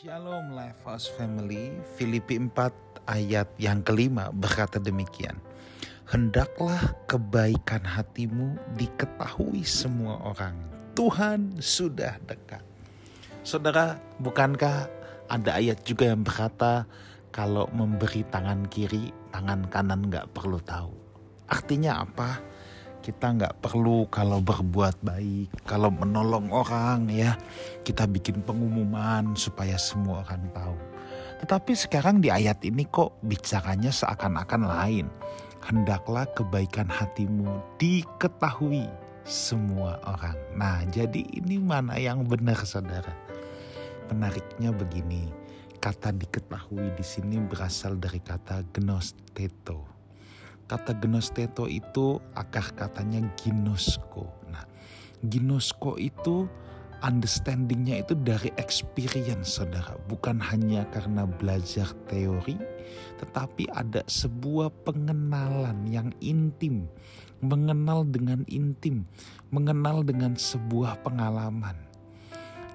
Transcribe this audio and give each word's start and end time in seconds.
Shalom 0.00 0.56
Lifehouse 0.56 1.12
Family, 1.12 1.76
Filipi 1.92 2.40
4 2.40 3.04
ayat 3.04 3.52
yang 3.60 3.84
kelima 3.84 4.32
berkata 4.32 4.80
demikian. 4.80 5.36
Hendaklah 6.08 6.96
kebaikan 7.04 7.84
hatimu 7.84 8.56
diketahui 8.80 9.60
semua 9.60 10.16
orang. 10.24 10.56
Tuhan 10.96 11.60
sudah 11.60 12.16
dekat. 12.24 12.64
Saudara, 13.44 14.00
bukankah 14.16 14.88
ada 15.28 15.60
ayat 15.60 15.84
juga 15.84 16.08
yang 16.08 16.24
berkata 16.24 16.88
kalau 17.28 17.68
memberi 17.68 18.24
tangan 18.24 18.72
kiri, 18.72 19.12
tangan 19.36 19.68
kanan 19.68 20.08
nggak 20.08 20.32
perlu 20.32 20.64
tahu. 20.64 20.96
Artinya 21.44 22.00
apa? 22.00 22.40
Kita 23.00 23.32
nggak 23.32 23.64
perlu 23.64 24.04
kalau 24.12 24.44
berbuat 24.44 25.00
baik, 25.00 25.64
kalau 25.64 25.88
menolong 25.88 26.52
orang 26.52 27.08
ya, 27.08 27.34
kita 27.80 28.04
bikin 28.04 28.44
pengumuman 28.44 29.32
supaya 29.34 29.80
semua 29.80 30.20
orang 30.24 30.44
tahu. 30.52 30.76
Tetapi 31.40 31.72
sekarang 31.72 32.20
di 32.20 32.28
ayat 32.28 32.60
ini 32.68 32.84
kok 32.84 33.16
bicaranya 33.24 33.88
seakan-akan 33.88 34.62
lain. 34.68 35.06
Hendaklah 35.64 36.28
kebaikan 36.36 36.88
hatimu 36.88 37.60
diketahui 37.80 38.84
semua 39.24 39.96
orang. 40.04 40.36
Nah, 40.56 40.84
jadi 40.88 41.20
ini 41.36 41.56
mana 41.56 41.96
yang 41.96 42.24
benar 42.24 42.60
saudara? 42.64 43.12
Menariknya 44.12 44.72
begini, 44.72 45.32
kata 45.80 46.12
diketahui 46.12 46.92
di 46.92 47.04
sini 47.04 47.40
berasal 47.40 47.96
dari 47.96 48.20
kata 48.20 48.64
gnosteto 48.76 49.99
Kata 50.70 50.94
genosteto 50.94 51.66
itu 51.66 52.22
akar 52.38 52.70
katanya 52.78 53.26
ginosko. 53.34 54.22
Nah, 54.54 54.62
ginosko 55.26 55.98
itu 55.98 56.46
understandingnya 57.02 58.06
itu 58.06 58.14
dari 58.14 58.54
experience 58.54 59.58
saudara. 59.58 59.98
Bukan 60.06 60.38
hanya 60.38 60.86
karena 60.94 61.26
belajar 61.26 61.90
teori, 62.06 62.54
tetapi 63.18 63.66
ada 63.74 64.06
sebuah 64.06 64.70
pengenalan 64.86 65.90
yang 65.90 66.14
intim. 66.22 66.86
Mengenal 67.42 68.06
dengan 68.06 68.46
intim, 68.46 69.08
mengenal 69.50 70.04
dengan 70.04 70.38
sebuah 70.38 71.02
pengalaman. 71.02 71.74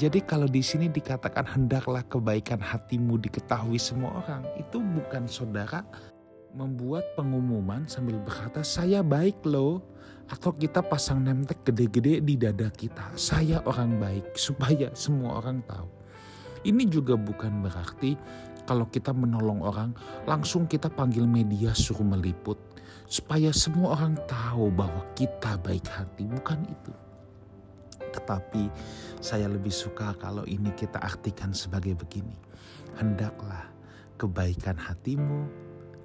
Jadi 0.00 0.24
kalau 0.24 0.48
di 0.48 0.64
sini 0.64 0.88
dikatakan 0.88 1.44
hendaklah 1.44 2.00
kebaikan 2.08 2.56
hatimu 2.56 3.20
diketahui 3.20 3.76
semua 3.76 4.24
orang, 4.24 4.46
itu 4.56 4.80
bukan 4.80 5.28
saudara 5.28 5.84
membuat 6.52 7.16
pengumuman 7.16 7.88
sambil 7.88 8.20
berkata 8.20 8.60
saya 8.64 9.00
baik 9.00 9.42
loh. 9.48 9.82
Atau 10.32 10.56
kita 10.56 10.80
pasang 10.80 11.20
nemtek 11.20 11.60
gede-gede 11.60 12.24
di 12.24 12.40
dada 12.40 12.72
kita. 12.72 13.12
Saya 13.20 13.60
orang 13.68 14.00
baik 14.00 14.32
supaya 14.48 14.88
semua 14.96 15.44
orang 15.44 15.60
tahu. 15.68 15.88
Ini 16.62 16.88
juga 16.88 17.18
bukan 17.18 17.60
berarti 17.60 18.16
kalau 18.64 18.86
kita 18.88 19.10
menolong 19.10 19.60
orang 19.60 19.90
langsung 20.24 20.70
kita 20.70 20.88
panggil 20.88 21.26
media 21.26 21.76
suruh 21.76 22.06
meliput. 22.06 22.56
Supaya 23.12 23.52
semua 23.52 23.92
orang 23.92 24.16
tahu 24.24 24.72
bahwa 24.72 25.04
kita 25.12 25.60
baik 25.60 25.84
hati. 25.90 26.24
Bukan 26.24 26.64
itu. 26.64 26.92
Tetapi 28.00 28.72
saya 29.20 29.52
lebih 29.52 29.72
suka 29.74 30.16
kalau 30.16 30.48
ini 30.48 30.72
kita 30.72 30.96
artikan 30.96 31.52
sebagai 31.52 31.92
begini. 31.92 32.38
Hendaklah 32.96 33.68
kebaikan 34.16 34.80
hatimu 34.80 35.44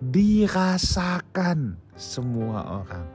dirasakan 0.01 1.77
semua 1.97 2.85
orang. 2.85 3.05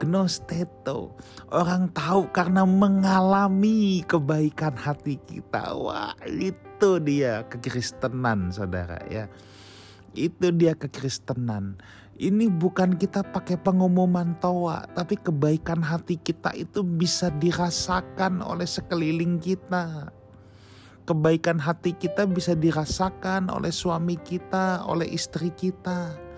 Gnosteto, 0.00 1.12
orang 1.52 1.92
tahu 1.92 2.24
karena 2.32 2.64
mengalami 2.64 4.00
kebaikan 4.08 4.72
hati 4.72 5.20
kita. 5.28 5.76
Wah, 5.76 6.16
itu 6.24 6.96
dia 7.04 7.44
kekristenan, 7.52 8.48
saudara 8.48 8.96
ya. 9.12 9.28
Itu 10.16 10.56
dia 10.56 10.72
kekristenan. 10.72 11.76
Ini 12.16 12.48
bukan 12.48 12.96
kita 12.96 13.20
pakai 13.28 13.60
pengumuman 13.60 14.40
toa, 14.40 14.88
tapi 14.96 15.20
kebaikan 15.20 15.84
hati 15.84 16.16
kita 16.16 16.56
itu 16.56 16.80
bisa 16.80 17.28
dirasakan 17.36 18.40
oleh 18.40 18.68
sekeliling 18.68 19.36
kita 19.36 20.08
kebaikan 21.10 21.58
hati 21.58 21.90
kita 21.90 22.22
bisa 22.22 22.54
dirasakan 22.54 23.50
oleh 23.50 23.74
suami 23.74 24.14
kita, 24.14 24.86
oleh 24.86 25.10
istri 25.10 25.50
kita. 25.50 26.29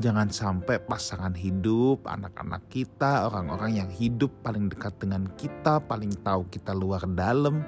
Jangan 0.00 0.32
sampai 0.32 0.80
pasangan 0.80 1.36
hidup, 1.36 2.08
anak-anak 2.08 2.72
kita, 2.72 3.28
orang-orang 3.28 3.84
yang 3.84 3.90
hidup 3.92 4.32
paling 4.40 4.72
dekat 4.72 4.96
dengan 4.96 5.28
kita, 5.36 5.76
paling 5.76 6.16
tahu 6.24 6.48
kita 6.48 6.72
luar 6.72 7.04
dalam, 7.04 7.60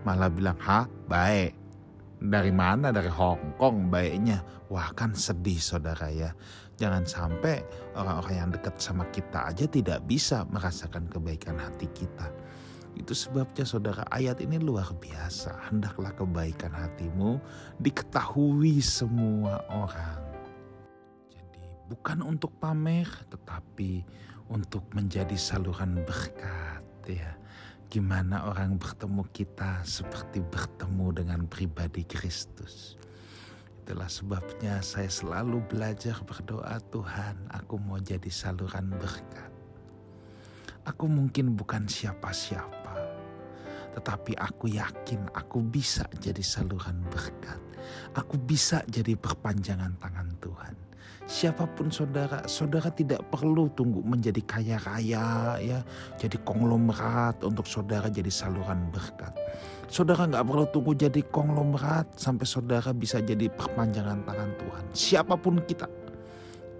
malah 0.00 0.32
bilang, 0.32 0.56
"Ha, 0.64 0.88
baik." 0.88 1.52
Dari 2.24 2.48
mana? 2.56 2.88
Dari 2.88 3.12
Hong 3.12 3.60
Kong 3.60 3.92
baiknya. 3.92 4.40
Wah, 4.72 4.96
kan 4.96 5.12
sedih 5.12 5.60
saudara 5.60 6.08
ya. 6.08 6.32
Jangan 6.80 7.04
sampai 7.04 7.60
orang-orang 7.92 8.34
yang 8.34 8.50
dekat 8.50 8.80
sama 8.80 9.04
kita 9.12 9.52
aja 9.52 9.68
tidak 9.68 10.08
bisa 10.08 10.48
merasakan 10.48 11.04
kebaikan 11.12 11.60
hati 11.60 11.84
kita. 11.92 12.32
Itu 12.96 13.12
sebabnya 13.12 13.68
saudara 13.68 14.08
ayat 14.08 14.40
ini 14.40 14.56
luar 14.56 14.88
biasa. 14.96 15.68
Hendaklah 15.68 16.16
kebaikan 16.16 16.72
hatimu 16.72 17.38
diketahui 17.76 18.80
semua 18.80 19.62
orang 19.68 20.27
bukan 21.88 22.20
untuk 22.20 22.60
pamer 22.60 23.08
tetapi 23.32 24.04
untuk 24.52 24.84
menjadi 24.92 25.34
saluran 25.40 26.04
berkat 26.04 26.84
ya. 27.08 27.32
Gimana 27.88 28.44
orang 28.52 28.76
bertemu 28.76 29.24
kita 29.32 29.80
seperti 29.88 30.44
bertemu 30.44 31.24
dengan 31.24 31.40
pribadi 31.48 32.04
Kristus. 32.04 33.00
Itulah 33.80 34.12
sebabnya 34.12 34.84
saya 34.84 35.08
selalu 35.08 35.64
belajar 35.64 36.20
berdoa 36.20 36.76
Tuhan 36.92 37.48
aku 37.48 37.80
mau 37.80 37.96
jadi 37.96 38.28
saluran 38.28 38.92
berkat. 38.92 39.48
Aku 40.84 41.08
mungkin 41.08 41.56
bukan 41.56 41.88
siapa-siapa. 41.88 42.96
Tetapi 43.96 44.36
aku 44.36 44.68
yakin 44.68 45.32
aku 45.32 45.64
bisa 45.64 46.04
jadi 46.20 46.44
saluran 46.44 47.00
berkat. 47.08 47.56
Aku 48.12 48.36
bisa 48.36 48.84
jadi 48.84 49.16
perpanjangan 49.16 49.96
tangan 49.96 50.28
Tuhan 50.44 50.87
siapa 51.28 51.68
pun 51.68 51.92
saudara, 51.92 52.42
saudara 52.48 52.88
tidak 52.88 53.20
perlu 53.28 53.68
tunggu 53.76 54.00
menjadi 54.00 54.40
kaya 54.42 54.76
raya 54.80 55.60
ya, 55.60 55.78
jadi 56.16 56.40
konglomerat 56.42 57.44
untuk 57.44 57.68
saudara 57.68 58.08
jadi 58.08 58.32
saluran 58.32 58.88
berkat. 58.88 59.36
Saudara 59.88 60.28
nggak 60.28 60.44
perlu 60.44 60.64
tunggu 60.72 60.92
jadi 60.96 61.20
konglomerat 61.28 62.16
sampai 62.16 62.44
saudara 62.44 62.92
bisa 62.96 63.20
jadi 63.20 63.48
perpanjangan 63.52 64.24
tangan 64.24 64.50
Tuhan. 64.56 64.84
Siapa 64.92 65.34
pun 65.36 65.60
kita, 65.64 65.88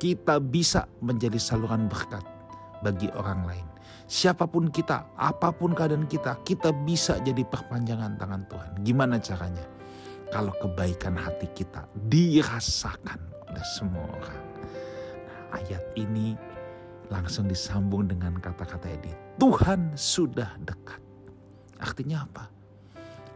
kita 0.00 0.41
bisa 0.41 0.89
menjadi 1.05 1.37
saluran 1.37 1.89
berkat 1.89 2.25
bagi 2.81 3.12
orang 3.16 3.45
lain. 3.45 3.66
Siapa 4.09 4.49
pun 4.49 4.72
kita, 4.72 5.12
apa 5.21 5.53
pun 5.53 5.77
keadaan 5.77 6.09
kita, 6.09 6.41
kita 6.41 6.72
bisa 6.72 7.21
jadi 7.21 7.45
perpanjangan 7.45 8.16
tangan 8.16 8.43
Tuhan. 8.49 8.71
Gimana 8.81 9.21
caranya? 9.21 9.65
Kalau 10.33 10.53
kebaikan 10.60 11.16
hati 11.16 11.49
kita 11.53 11.89
dirasakan 12.09 13.38
oleh 13.50 13.66
semua 13.66 14.04
orang. 14.06 14.44
Nah, 15.25 15.38
ayat 15.60 15.84
ini 15.97 16.36
langsung 17.09 17.48
disambung 17.48 18.09
dengan 18.09 18.36
kata-kata 18.36 18.88
ini. 18.92 19.12
Tuhan 19.41 19.97
sudah 19.97 20.56
dekat. 20.60 21.00
Artinya 21.81 22.26
apa? 22.26 22.44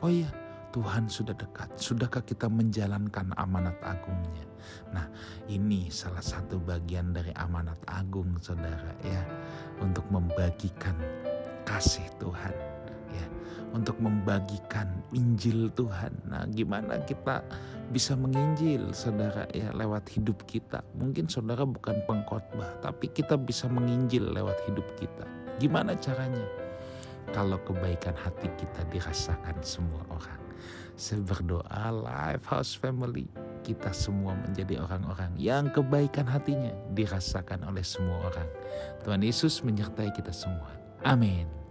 Oh 0.03 0.11
iya, 0.11 0.29
Tuhan 0.75 1.07
sudah 1.07 1.33
dekat. 1.37 1.73
Sudahkah 1.79 2.25
kita 2.25 2.51
menjalankan 2.51 3.33
amanat 3.39 3.77
agungnya? 3.81 4.45
Nah, 4.91 5.07
ini 5.49 5.89
salah 5.89 6.23
satu 6.23 6.59
bagian 6.59 7.15
dari 7.15 7.31
amanat 7.39 7.79
agung 7.87 8.37
saudara 8.43 8.93
ya. 9.05 9.23
Untuk 9.81 10.07
membagikan 10.11 10.95
kasih 11.63 12.07
Tuhan 12.19 12.55
untuk 13.73 13.99
membagikan 13.99 14.89
Injil 15.17 15.73
Tuhan. 15.73 16.13
Nah, 16.29 16.45
gimana 16.53 17.01
kita 17.05 17.41
bisa 17.93 18.17
menginjil 18.17 18.93
saudara 18.97 19.45
ya 19.53 19.73
lewat 19.73 20.09
hidup 20.13 20.45
kita. 20.49 20.81
Mungkin 20.97 21.29
saudara 21.29 21.65
bukan 21.65 22.01
pengkhotbah, 22.09 22.81
tapi 22.81 23.13
kita 23.13 23.37
bisa 23.37 23.69
menginjil 23.69 24.33
lewat 24.33 24.57
hidup 24.69 24.85
kita. 24.97 25.25
Gimana 25.61 25.97
caranya? 26.01 26.45
Kalau 27.33 27.57
kebaikan 27.65 28.17
hati 28.19 28.49
kita 28.61 28.85
dirasakan 28.93 29.57
semua 29.65 30.03
orang. 30.11 30.41
Saya 30.93 31.25
berdoa 31.25 31.97
House 32.45 32.77
Family 32.77 33.25
kita 33.65 33.95
semua 33.95 34.37
menjadi 34.37 34.83
orang-orang 34.83 35.33
yang 35.39 35.71
kebaikan 35.71 36.27
hatinya 36.27 36.75
dirasakan 36.93 37.63
oleh 37.65 37.87
semua 37.87 38.29
orang. 38.29 38.49
Tuhan 39.07 39.23
Yesus 39.23 39.63
menyertai 39.63 40.11
kita 40.13 40.35
semua. 40.35 40.69
Amin. 41.07 41.62